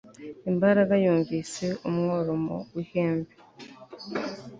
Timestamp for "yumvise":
1.03-1.65